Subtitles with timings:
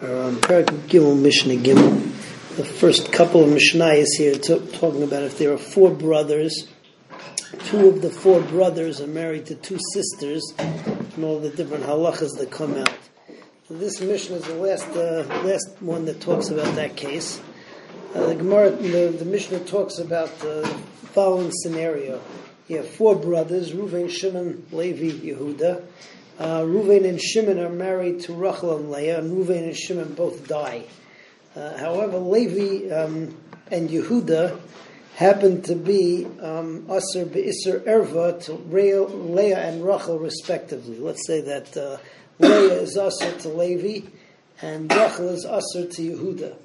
[0.00, 2.56] um, Parak Gimel Mishnah Gimel.
[2.56, 6.68] The first couple of Mishnayos here t- talking about if there are four brothers,
[7.64, 12.38] two of the four brothers are married to two sisters, and all the different halachas
[12.38, 12.92] that come out.
[13.68, 17.40] This Mishnah is the last uh, last one that talks about that case.
[18.14, 20.64] Uh, the Gemara, the, the Mishnah talks about the
[21.12, 22.20] following scenario:
[22.68, 25.82] you have four brothers, Reuven, Shimon, Levi, Yehuda.
[26.38, 30.46] Uh, Reuven and Shimon are married to Rachel and Leah, and Reuven and Shimon both
[30.46, 30.84] die.
[31.56, 33.36] Uh, however, Levi um,
[33.72, 34.60] and Yehuda
[35.16, 40.98] happen to be um, Aser Erva to Leah and Rachel respectively.
[41.00, 41.96] Let's say that uh,
[42.38, 44.06] Leah is Aser to Levi,
[44.62, 46.56] and Rachel is Aser to Yehuda.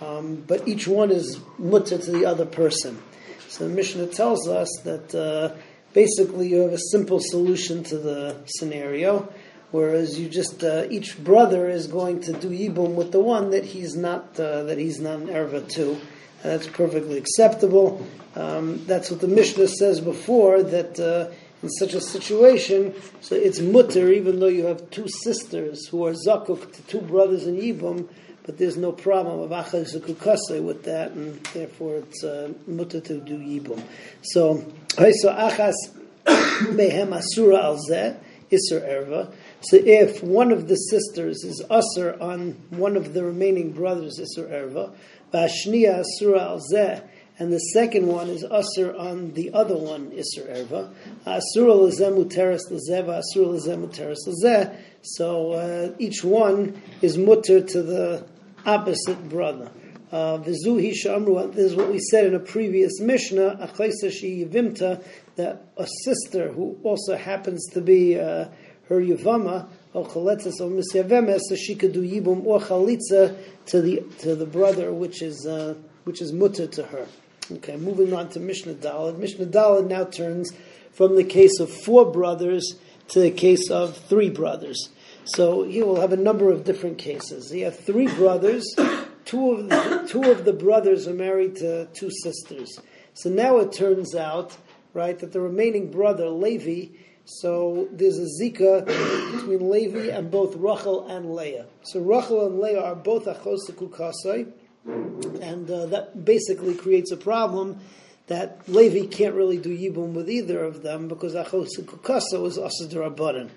[0.00, 3.00] Um, but each one is mutter to the other person.
[3.48, 5.54] So the Mishnah tells us that uh,
[5.92, 9.32] basically you have a simple solution to the scenario,
[9.70, 13.64] whereas you just uh, each brother is going to do yibum with the one that
[13.64, 15.98] he's not uh, that he's not an erva to.
[16.42, 18.06] that's perfectly acceptable.
[18.34, 20.98] Um, that's what the Mishnah says before that.
[20.98, 26.04] Uh, in such a situation, so it's mutter, even though you have two sisters who
[26.04, 28.08] are zakuk to two brothers in Yibum,
[28.44, 33.20] but there's no problem of achal zakukase with that, and therefore it's uh, mutter to
[33.20, 33.82] do Yibum.
[34.22, 34.64] So
[34.96, 35.74] so achas
[36.26, 38.16] mehem asura al zeh
[38.52, 39.32] iser erva.
[39.62, 44.46] So if one of the sisters is usher on one of the remaining brothers iser
[44.48, 44.92] erva,
[45.32, 47.02] vashnia asura al zeh,
[47.38, 50.92] and the second one is usher on the other one iser erva.
[51.26, 54.76] Asura lezeh muteres lezeh, muteres lezeh.
[55.02, 58.26] So uh, each one is mutter to the
[58.66, 59.70] opposite brother.
[60.10, 63.56] Uh, this is what we said in a previous Mishnah,
[65.36, 68.48] that a sister who also happens to be uh,
[68.88, 74.02] her Yavama, or Chaletzes or Misyavemes, so she could do Yibum or Chalitza to the
[74.20, 75.74] to the brother, which is uh,
[76.04, 77.06] which is mutter to her.
[77.50, 79.18] Okay, moving on to Mishnah Dalad.
[79.18, 80.52] Mishnah Dalad now turns
[80.92, 82.76] from the case of four brothers
[83.08, 84.88] to the case of three brothers.
[85.24, 87.50] So here we'll have a number of different cases.
[87.50, 88.64] He have three brothers
[89.24, 92.78] two of the, two of the brothers are married to two sisters.
[93.14, 94.56] So now it turns out,
[94.94, 96.94] right, that the remaining brother Levi.
[97.24, 101.66] So there's a zika between Levi and both Rachel and Leah.
[101.82, 104.50] So Rachel and Leah are both achos kukasai,
[105.40, 107.78] and uh, that basically creates a problem
[108.28, 113.50] that Levi can't really do yibum with either of them because achos kukasa was asad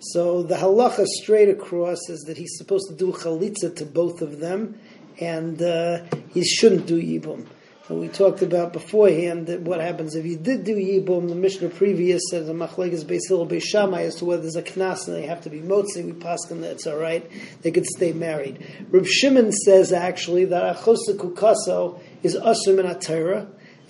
[0.00, 4.38] So the halacha straight across is that he's supposed to do chalitza to both of
[4.38, 4.78] them
[5.20, 7.46] and uh, he shouldn't do Yibum.
[7.88, 11.70] And we talked about beforehand that what happens if you did do Yibum, the Mishnah
[11.70, 15.16] previous says a Machlegas Beis Hillel Beis Shammai as to whether there's a Knas and
[15.16, 17.28] they have to be Motzi, we them that's alright,
[17.62, 18.64] they could stay married.
[18.90, 22.88] Reb Shimon says actually that Achosa Kukaso is Asum and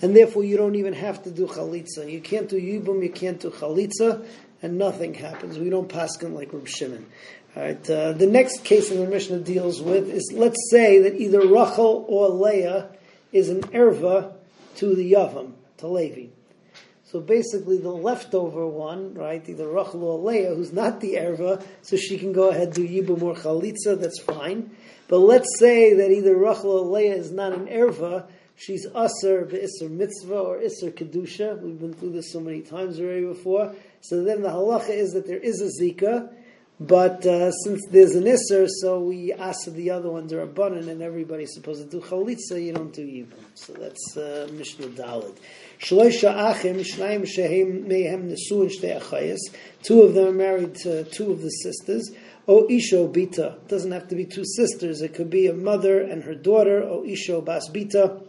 [0.01, 2.11] and therefore you don't even have to do Chalitza.
[2.11, 4.25] You can't do Yibum, you can't do Chalitza,
[4.61, 5.57] and nothing happens.
[5.57, 7.05] We don't them like Reb Shimon.
[7.55, 7.89] Right.
[7.89, 12.05] Uh, the next case that the Mishnah deals with is let's say that either Rachel
[12.07, 12.89] or Leah
[13.33, 14.33] is an erva
[14.77, 16.27] to the Yavam, to Levi.
[17.11, 21.97] So basically, the leftover one, right, either Rachel or Leah, who's not the erva, so
[21.97, 24.71] she can go ahead do Yibum or Chalitza, that's fine.
[25.09, 29.89] But let's say that either Rachel or Leah is not an erva, she's Aser Isser
[29.89, 31.59] Mitzvah or Isser Kedusha.
[31.61, 33.73] We've been through this so many times already before.
[34.01, 36.29] So then the halacha is that there is a Zika,
[36.79, 41.01] but uh, since there's an Isser, so we ask the other ones are abundant and
[41.03, 43.37] everybody's supposed to do Chalitza, you don't do Yibum.
[43.53, 45.37] So that's uh, Mishnah Dalit.
[45.79, 49.39] Shloisha Achim, Shnayim Shehem Mehem Nesu and Shtei Achayas.
[49.83, 52.11] Two of them are married to two of the sisters.
[52.47, 53.67] O Isho Bita.
[53.67, 55.01] doesn't have to be two sisters.
[55.01, 56.81] It could be a mother and her daughter.
[56.81, 58.23] O Isho Bas Bita.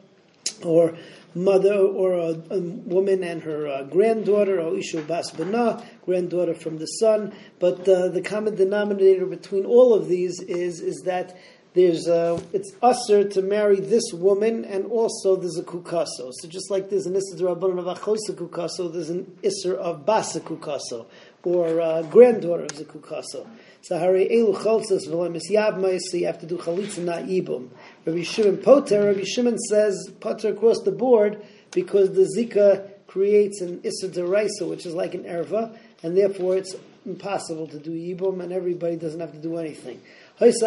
[0.65, 0.95] Or
[1.35, 6.79] mother or a, a woman and her uh, granddaughter, or Ishu Bas Bana, granddaughter from
[6.79, 7.33] the son.
[7.59, 11.37] But uh, the common denominator between all of these is is that
[11.75, 16.31] there's a, it's usher to marry this woman, and also there's a kukaso.
[16.41, 21.07] So just like there's an isser of achosa kukaso, there's an isser of basa kukaso,
[21.45, 23.47] or uh, granddaughter of the kukaso.
[23.83, 27.69] So hari elu chalzas v'lemis yabmais, so you have to do chalitza not yibum.
[28.05, 33.81] Rabbi Shimon Poter, Rabbi Shimon says Poter across the board because the Zika creates an
[33.83, 36.75] Issa Deraisa, which is like an Erva, and therefore it's
[37.05, 40.01] impossible to do Yibum, and everybody doesn't have to do anything.
[40.45, 40.61] If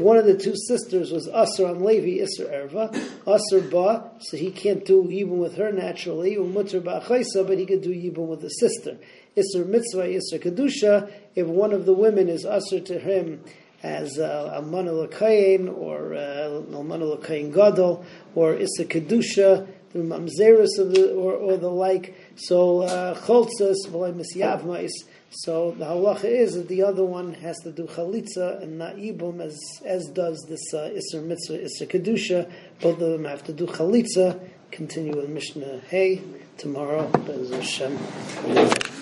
[0.00, 2.92] one of the two sisters was Asr on Levi, Isser Erva,
[3.24, 7.02] Asr Ba, so he can't do Yibum with her naturally, Umutter Ba
[7.44, 8.98] but he could do Yibum with the sister.
[9.36, 13.42] Isser Mitzvah, Isser Kedusha, if one of the women is usher to him
[13.82, 20.94] as uh, Almana Lakayin or uh, Almana Lakayin Gadol or Isser Kedusha, the Mamzerus of
[21.16, 22.14] or, or the like.
[22.36, 22.80] So
[23.14, 23.90] Choltzas, uh,
[25.30, 29.40] so the halacha is that the other one has to do chalitza and not ibum,
[29.40, 32.50] as as does this uh, Isser Mitzvah, Isser Kedusha.
[32.80, 34.40] Both of them have to do chalitza.
[34.70, 36.22] Continue with Mishnah Hey
[36.56, 37.08] tomorrow.
[37.08, 38.97] Bez.